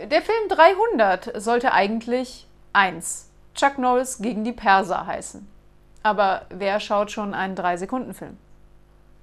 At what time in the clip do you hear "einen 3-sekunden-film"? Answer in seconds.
7.34-8.36